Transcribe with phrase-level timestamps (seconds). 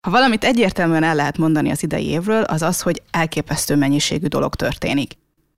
[0.00, 4.54] Ha valamit egyértelműen el lehet mondani az idei évről, az az, hogy elképesztő mennyiségű dolog
[4.54, 5.12] történik.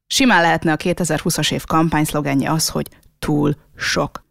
[0.06, 4.24] Simán lehetne a 2020-as év kampányszlogenje az, hogy túl sok.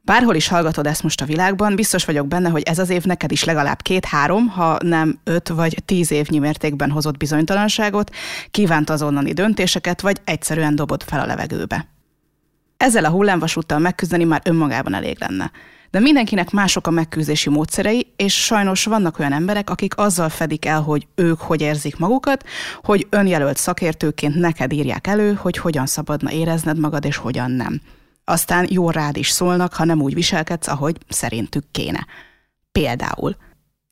[0.00, 3.32] Bárhol is hallgatod ezt most a világban, biztos vagyok benne, hogy ez az év neked
[3.32, 8.10] is legalább két-három, ha nem öt vagy tíz évnyi mértékben hozott bizonytalanságot,
[8.50, 11.88] kívánt azonnali döntéseket, vagy egyszerűen dobod fel a levegőbe.
[12.84, 15.50] Ezzel a hullámvasúttal megküzdeni már önmagában elég lenne.
[15.90, 20.80] De mindenkinek mások a megküzdési módszerei, és sajnos vannak olyan emberek, akik azzal fedik el,
[20.80, 22.44] hogy ők hogy érzik magukat,
[22.82, 27.80] hogy önjelölt szakértőként neked írják elő, hogy hogyan szabadna érezned magad, és hogyan nem.
[28.24, 32.06] Aztán jó rád is szólnak, ha nem úgy viselkedsz, ahogy szerintük kéne.
[32.72, 33.36] Például,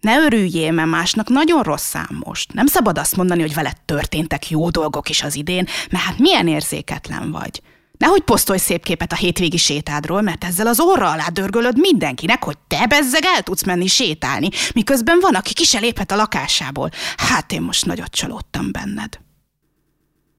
[0.00, 2.52] ne örüljél, mert másnak nagyon rossz szám most.
[2.52, 6.48] Nem szabad azt mondani, hogy veled történtek jó dolgok is az idén, mert hát milyen
[6.48, 7.62] érzéketlen vagy.
[8.02, 12.59] Nehogy posztolj szép képet a hétvégi sétádról, mert ezzel az orra alá dörgölöd mindenkinek, hogy
[12.69, 16.91] te bezzeg el tudsz menni sétálni, miközben van, aki ki se léphet a lakásából.
[17.16, 19.19] Hát én most nagyot csalódtam benned.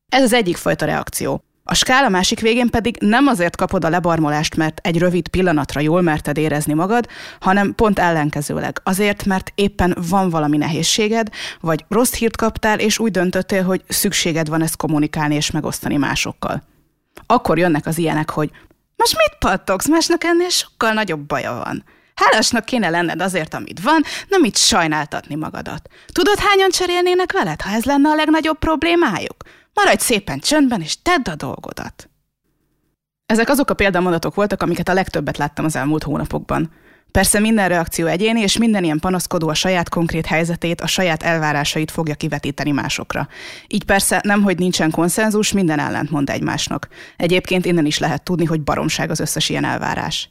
[0.10, 1.44] Ez az egyik fajta reakció.
[1.64, 6.02] A skála másik végén pedig nem azért kapod a lebarmolást, mert egy rövid pillanatra jól
[6.02, 7.08] merted érezni magad,
[7.40, 8.82] hanem pont ellenkezőleg.
[8.84, 11.28] Azért, mert éppen van valami nehézséged,
[11.60, 16.72] vagy rossz hírt kaptál, és úgy döntöttél, hogy szükséged van ezt kommunikálni és megosztani másokkal.
[17.26, 18.52] Akkor jönnek az ilyenek, hogy
[18.96, 21.84] most mit pattogsz, másnak ennél sokkal nagyobb baja van.
[22.16, 25.90] Hálásnak kéne lenned azért, amit van, nem itt sajnáltatni magadat.
[26.12, 29.36] Tudod, hányan cserélnének veled, ha ez lenne a legnagyobb problémájuk?
[29.74, 32.10] Maradj szépen csöndben, és tedd a dolgodat.
[33.26, 36.72] Ezek azok a példamondatok voltak, amiket a legtöbbet láttam az elmúlt hónapokban.
[37.14, 41.92] Persze minden reakció egyéni, és minden ilyen panaszkodó a saját konkrét helyzetét, a saját elvárásait
[41.92, 43.28] fogja kivetíteni másokra.
[43.68, 46.88] Így persze nem, hogy nincsen konszenzus, minden ellent mond egymásnak.
[47.18, 50.30] Egyébként innen is lehet tudni, hogy baromság az összes ilyen elvárás.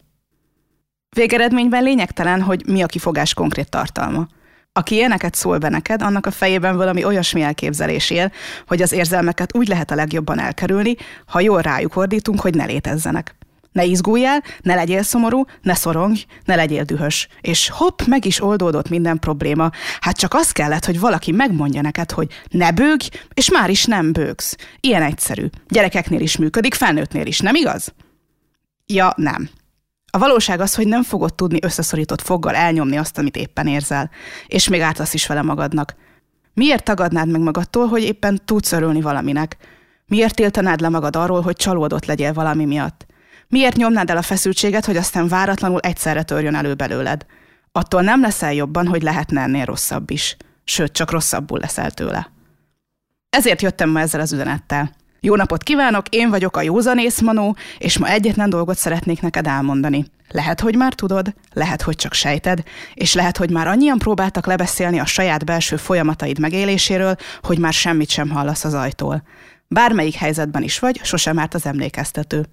[1.17, 4.27] Végeredményben lényegtelen, hogy mi a kifogás konkrét tartalma.
[4.73, 8.33] Aki ilyeneket szól be neked, annak a fejében valami olyasmi elképzelés él,
[8.67, 10.97] hogy az érzelmeket úgy lehet a legjobban elkerülni,
[11.27, 13.35] ha jól rájuk ordítunk, hogy ne létezzenek.
[13.73, 17.29] Ne izguljál, ne legyél szomorú, ne szorongj, ne legyél dühös.
[17.41, 19.71] És hopp, meg is oldódott minden probléma.
[20.01, 24.13] Hát csak az kellett, hogy valaki megmondja neked, hogy ne bőgj, és már is nem
[24.13, 24.57] bőgsz.
[24.81, 25.47] Ilyen egyszerű.
[25.69, 27.95] Gyerekeknél is működik, felnőttnél is, nem igaz?
[28.87, 29.49] Ja, nem.
[30.15, 34.11] A valóság az, hogy nem fogod tudni összeszorított foggal elnyomni azt, amit éppen érzel,
[34.47, 35.95] és még ártasz is vele magadnak.
[36.55, 39.57] Miért tagadnád meg magadtól, hogy éppen tudsz örülni valaminek?
[40.07, 43.07] Miért tiltanád le magad arról, hogy csalódott legyél valami miatt?
[43.53, 47.27] Miért nyomnád el a feszültséget, hogy aztán váratlanul egyszerre törjön elő belőled?
[47.73, 50.37] Attól nem leszel jobban, hogy lehetne ennél rosszabb is.
[50.65, 52.31] Sőt, csak rosszabbul leszel tőle.
[53.31, 54.93] Ezért jöttem ma ezzel az üzenettel.
[55.21, 60.05] Jó napot kívánok, én vagyok a józanész Manó, és ma egyetlen dolgot szeretnék neked elmondani.
[60.29, 62.63] Lehet, hogy már tudod, lehet, hogy csak sejted,
[62.95, 68.09] és lehet, hogy már annyian próbáltak lebeszélni a saját belső folyamataid megéléséről, hogy már semmit
[68.11, 69.23] sem hallasz az ajtól.
[69.69, 72.47] Bármelyik helyzetben is vagy, sosem árt az emlékeztető.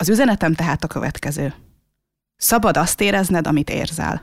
[0.00, 1.54] Az üzenetem tehát a következő.
[2.36, 4.20] Szabad azt érezned, amit érzel.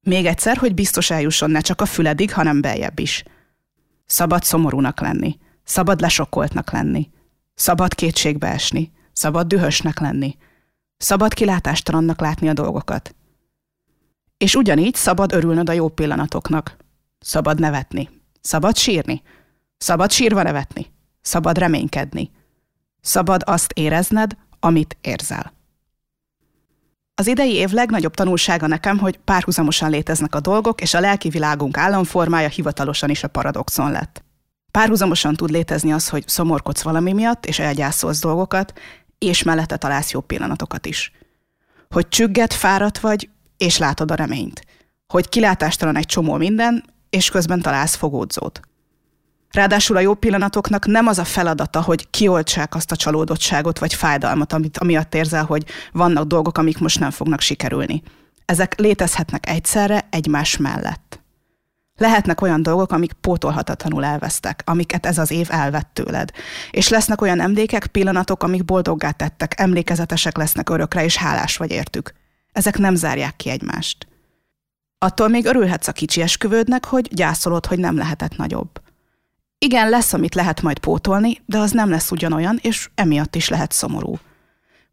[0.00, 3.24] Még egyszer, hogy biztos eljusson ne csak a füledig, hanem beljebb is.
[4.06, 5.38] Szabad szomorúnak lenni.
[5.62, 7.10] Szabad lesokkoltnak lenni.
[7.54, 8.92] Szabad kétségbe esni.
[9.12, 10.36] Szabad dühösnek lenni.
[10.96, 13.14] Szabad kilátástalannak látni a dolgokat.
[14.36, 16.76] És ugyanígy szabad örülnöd a jó pillanatoknak.
[17.18, 18.08] Szabad nevetni.
[18.40, 19.22] Szabad sírni.
[19.76, 20.86] Szabad sírva nevetni.
[21.20, 22.30] Szabad reménykedni.
[23.04, 25.52] Szabad azt érezned, amit érzel.
[27.14, 31.76] Az idei év legnagyobb tanulsága nekem, hogy párhuzamosan léteznek a dolgok, és a lelki világunk
[31.76, 34.24] államformája hivatalosan is a paradoxon lett.
[34.70, 38.72] Párhuzamosan tud létezni az, hogy szomorkodsz valami miatt, és elgyászolsz dolgokat,
[39.18, 41.12] és mellette találsz jó pillanatokat is.
[41.88, 44.66] Hogy csügget, fáradt vagy, és látod a reményt.
[45.06, 48.60] Hogy kilátástalan egy csomó minden, és közben találsz fogódzót.
[49.54, 54.52] Ráadásul a jó pillanatoknak nem az a feladata, hogy kioltsák azt a csalódottságot vagy fájdalmat,
[54.52, 58.02] amit amiatt érzel, hogy vannak dolgok, amik most nem fognak sikerülni.
[58.44, 61.22] Ezek létezhetnek egyszerre, egymás mellett.
[61.96, 66.30] Lehetnek olyan dolgok, amik pótolhatatlanul elvesztek, amiket ez az év elvett tőled.
[66.70, 72.12] És lesznek olyan emlékek, pillanatok, amik boldoggá tettek, emlékezetesek lesznek örökre, és hálás vagy értük.
[72.52, 74.06] Ezek nem zárják ki egymást.
[74.98, 78.83] Attól még örülhetsz a kicsi esküvődnek, hogy gyászolod, hogy nem lehetett nagyobb.
[79.64, 83.72] Igen, lesz, amit lehet majd pótolni, de az nem lesz ugyanolyan, és emiatt is lehet
[83.72, 84.18] szomorú.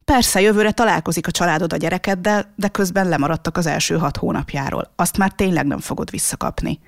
[0.06, 4.94] Persze, jövőre találkozik a családod a gyerekeddel, de közben lemaradtak az első hat hónapjáról.
[4.96, 6.80] Azt már tényleg nem fogod visszakapni.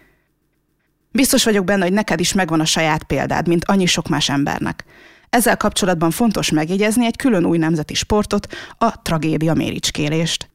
[1.11, 4.85] Biztos vagyok benne, hogy neked is megvan a saját példád, mint annyi sok más embernek.
[5.29, 8.47] Ezzel kapcsolatban fontos megjegyezni egy külön új nemzeti sportot,
[8.77, 10.49] a tragédia méricskélést.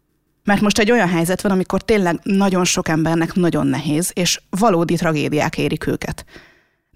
[0.45, 4.95] Mert most egy olyan helyzet van, amikor tényleg nagyon sok embernek nagyon nehéz, és valódi
[4.95, 6.25] tragédiák érik őket.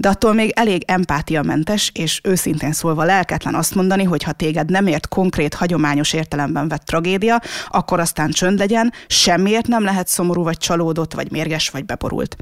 [0.03, 4.87] De attól még elég empátiamentes és őszintén szólva lelketlen azt mondani, hogy ha téged nem
[4.87, 10.57] ért konkrét, hagyományos értelemben vett tragédia, akkor aztán csönd legyen, semmiért nem lehet szomorú, vagy
[10.57, 12.37] csalódott, vagy mérges, vagy beborult.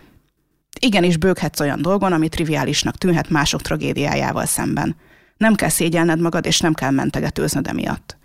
[0.80, 4.96] Igenis bőghetsz olyan dolgon, ami triviálisnak tűnhet mások tragédiájával szemben.
[5.36, 8.16] Nem kell szégyelned magad, és nem kell mentegetőznöd emiatt.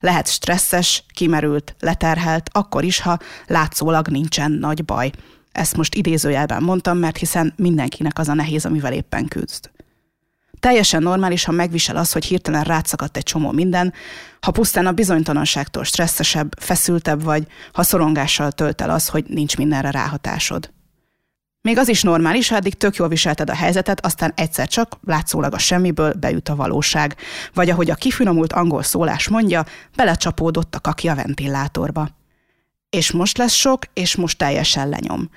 [0.00, 5.10] Lehet stresszes, kimerült, leterhelt, akkor is, ha látszólag nincsen nagy baj.
[5.54, 9.70] Ezt most idézőjelben mondtam, mert hiszen mindenkinek az a nehéz, amivel éppen küzd.
[10.60, 13.92] Teljesen normális, ha megvisel az, hogy hirtelen rátszakadt egy csomó minden,
[14.40, 19.90] ha pusztán a bizonytalanságtól stresszesebb, feszültebb vagy, ha szorongással tölt el az, hogy nincs mindenre
[19.90, 20.72] ráhatásod.
[21.60, 25.54] Még az is normális, ha eddig tök jól viselted a helyzetet, aztán egyszer csak, látszólag
[25.54, 27.16] a semmiből beüt a valóság.
[27.54, 29.64] Vagy ahogy a kifinomult angol szólás mondja,
[29.96, 32.08] belecsapódott a kaki a ventilátorba.
[32.94, 35.30] És most lesz sok, és most teljesen lenyom.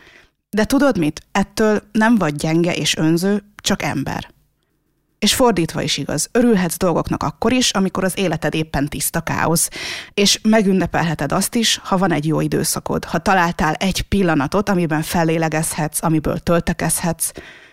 [0.49, 1.21] De tudod mit?
[1.31, 4.27] Ettől nem vagy gyenge és önző, csak ember.
[5.19, 9.69] És fordítva is igaz, örülhetsz dolgoknak akkor is, amikor az életed éppen tiszta káosz,
[10.13, 16.03] és megünnepelheted azt is, ha van egy jó időszakod, ha találtál egy pillanatot, amiben fellélegezhetsz,
[16.03, 17.31] amiből töltekezhetsz,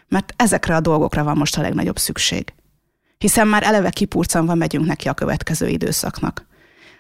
[0.09, 2.53] mert ezekre a dolgokra van most a legnagyobb szükség.
[3.19, 6.47] Hiszen már eleve kipurcanva megyünk neki a következő időszaknak.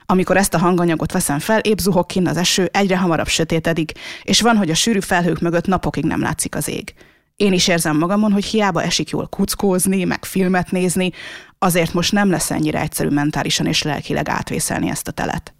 [0.06, 3.92] Amikor ezt a hanganyagot veszem fel, épp zuhok kinn az eső, egyre hamarabb sötétedik,
[4.22, 6.94] és van, hogy a sűrű felhők mögött napokig nem látszik az ég.
[7.36, 11.10] Én is érzem magamon, hogy hiába esik jól kuckózni, meg filmet nézni,
[11.58, 15.54] azért most nem lesz ennyire egyszerű mentálisan és lelkileg átvészelni ezt a telet.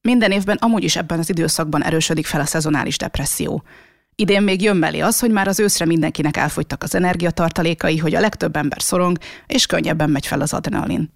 [0.00, 3.62] Minden évben amúgy is ebben az időszakban erősödik fel a szezonális depresszió.
[4.14, 8.20] Idén még jön mellé az, hogy már az őszre mindenkinek elfogytak az energiatartalékai, hogy a
[8.20, 11.12] legtöbb ember szorong, és könnyebben megy fel az adrenalin.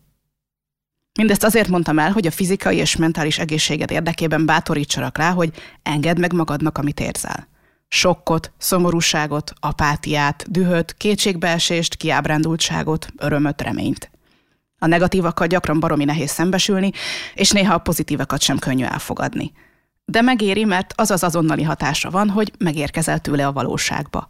[1.18, 6.20] Mindezt azért mondtam el, hogy a fizikai és mentális egészséged érdekében bátorítsanak rá, hogy engedd
[6.20, 7.48] meg magadnak, amit érzel
[7.88, 14.10] sokkot, szomorúságot, apátiát, dühöt, kétségbeesést, kiábrándultságot, örömöt, reményt.
[14.78, 16.90] A negatívakkal gyakran baromi nehéz szembesülni,
[17.34, 19.52] és néha a pozitívakat sem könnyű elfogadni.
[20.04, 24.28] De megéri, mert az az azonnali hatása van, hogy megérkezel tőle a valóságba.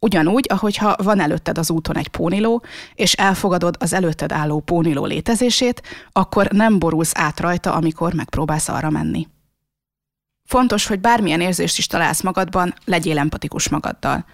[0.00, 2.62] Ugyanúgy, ahogyha van előtted az úton egy póniló,
[2.94, 5.82] és elfogadod az előtted álló póniló létezését,
[6.12, 9.28] akkor nem borulsz át rajta, amikor megpróbálsz arra menni.
[10.44, 14.24] Fontos, hogy bármilyen érzést is találsz magadban, legyél empatikus magaddal.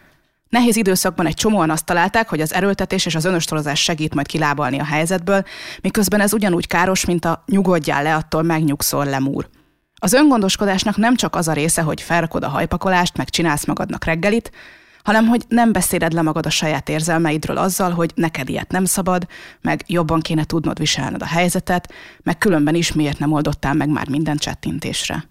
[0.49, 4.79] Nehéz időszakban egy csomóan azt találták, hogy az erőltetés és az önöstorozás segít majd kilábalni
[4.79, 5.45] a helyzetből,
[5.83, 9.49] miközben ez ugyanúgy káros, mint a nyugodjál le, attól megnyugszol lemúr.
[9.95, 14.51] Az öngondoskodásnak nem csak az a része, hogy felrakod a hajpakolást, meg csinálsz magadnak reggelit,
[15.07, 19.27] hanem hogy nem beszéled le magad a saját érzelmeidről azzal, hogy neked ilyet nem szabad,
[19.61, 21.93] meg jobban kéne tudnod viselned a helyzetet,
[22.23, 25.29] meg különben is miért nem oldottál meg már minden csettintésre.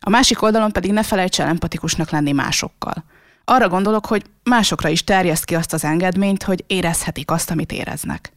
[0.00, 3.04] A másik oldalon pedig ne felejts el empatikusnak lenni másokkal.
[3.44, 8.32] Arra gondolok, hogy másokra is terjeszt ki azt az engedményt, hogy érezhetik azt, amit éreznek.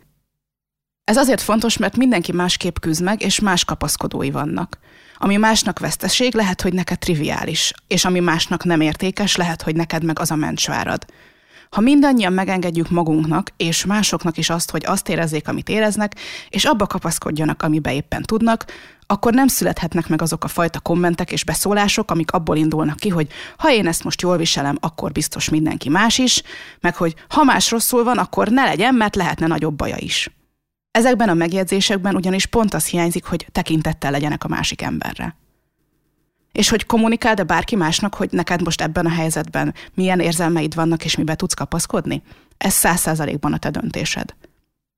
[1.08, 4.78] Ez azért fontos, mert mindenki másképp küzd meg, és más kapaszkodói vannak.
[5.18, 10.04] Ami másnak veszteség, lehet, hogy neked triviális, és ami másnak nem értékes, lehet, hogy neked
[10.04, 11.06] meg az a mencsvárad.
[11.70, 16.16] Ha mindannyian megengedjük magunknak és másoknak is azt, hogy azt érezzék, amit éreznek,
[16.50, 18.66] és abba kapaszkodjanak, amibe éppen tudnak,
[19.06, 23.28] akkor nem születhetnek meg azok a fajta kommentek és beszólások, amik abból indulnak ki, hogy
[23.58, 26.44] ha én ezt most jól viselem, akkor biztos mindenki más is,
[26.80, 30.30] meg hogy ha más rosszul van, akkor ne legyen, mert lehetne nagyobb baja is.
[30.98, 35.36] Ezekben a megjegyzésekben ugyanis pont az hiányzik, hogy tekintettel legyenek a másik emberre.
[36.52, 41.16] És hogy kommunikáld-e bárki másnak, hogy neked most ebben a helyzetben milyen érzelmeid vannak, és
[41.16, 42.22] mibe tudsz kapaszkodni?
[42.58, 44.36] Ez száz százalékban a te döntésed.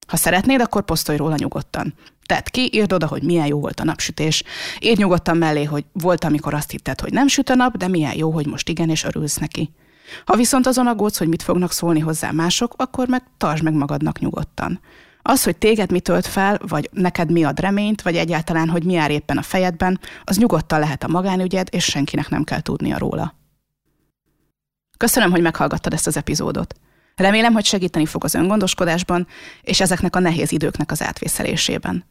[0.07, 1.93] Ha szeretnéd, akkor posztolj róla nyugodtan.
[2.25, 4.43] Tedd ki, írd oda, hogy milyen jó volt a napsütés.
[4.81, 8.17] Írd nyugodtan mellé, hogy volt, amikor azt hitted, hogy nem süt a nap, de milyen
[8.17, 9.71] jó, hogy most igen, és örülsz neki.
[10.25, 14.19] Ha viszont azon aggódsz, hogy mit fognak szólni hozzá mások, akkor meg tartsd meg magadnak
[14.19, 14.79] nyugodtan.
[15.21, 18.95] Az, hogy téged mi tölt fel, vagy neked mi ad reményt, vagy egyáltalán, hogy mi
[18.95, 23.35] áll éppen a fejedben, az nyugodtan lehet a magánügyed, és senkinek nem kell tudnia róla.
[24.97, 26.75] Köszönöm, hogy meghallgattad ezt az epizódot.
[27.15, 29.27] Remélem, hogy segíteni fog az öngondoskodásban
[29.61, 32.05] és ezeknek a nehéz időknek az átvészelésében.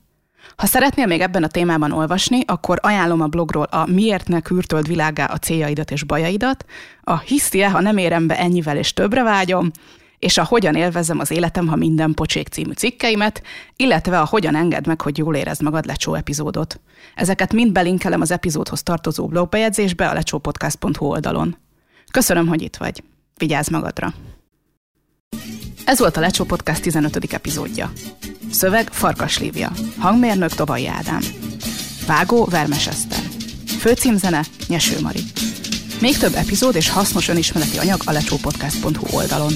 [0.56, 4.86] Ha szeretnél még ebben a témában olvasni, akkor ajánlom a blogról a Miért ne kürtöld
[4.86, 6.64] világá a céljaidat és bajaidat,
[7.02, 9.70] a Hiszti-e, ha nem érem be ennyivel és többre vágyom,
[10.18, 13.42] és a Hogyan élvezem az életem, ha minden pocsék című cikkeimet,
[13.76, 16.80] illetve a Hogyan enged meg, hogy jól érezd magad lecsó epizódot.
[17.14, 21.56] Ezeket mind belinkelem az epizódhoz tartozó blogbejegyzésbe a lecsópodcast.hu oldalon.
[22.10, 23.02] Köszönöm, hogy itt vagy.
[23.36, 24.14] Vigyázz magadra!
[25.84, 27.32] Ez volt a Lecsó Podcast 15.
[27.32, 27.92] epizódja.
[28.50, 29.72] Szöveg Farkas Lívia.
[29.98, 31.20] Hangmérnök Tobai Ádám.
[32.06, 33.22] Vágó Vermes Eszter.
[33.78, 35.20] Főcímzene Nyeső Mari.
[36.00, 39.52] Még több epizód és hasznos önismereti anyag a lecsópodcast.hu oldalon.